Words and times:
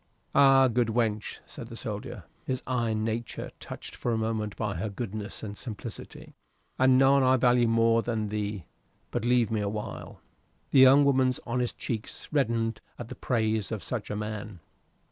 "Ay, 0.33 0.67
good 0.67 0.87
wench," 0.87 1.41
said 1.45 1.67
the 1.67 1.75
soldier, 1.75 2.23
his 2.43 2.63
iron 2.65 3.03
nature 3.03 3.51
touched 3.59 3.95
for 3.95 4.11
a 4.11 4.17
moment 4.17 4.55
by 4.57 4.73
her 4.73 4.89
goodness 4.89 5.43
and 5.43 5.55
simplicity, 5.55 6.33
"and 6.79 6.97
none 6.97 7.21
I 7.21 7.37
value 7.37 7.67
more 7.67 8.01
than 8.01 8.29
thee. 8.29 8.65
But 9.11 9.25
leave 9.25 9.51
me 9.51 9.61
awhile." 9.61 10.19
The 10.71 10.79
young 10.79 11.05
woman's 11.05 11.39
honest 11.45 11.77
cheeks 11.77 12.27
reddened 12.33 12.81
at 12.97 13.09
the 13.09 13.13
praise 13.15 13.71
of 13.71 13.83
such 13.83 14.09
a 14.09 14.15
man. 14.15 14.59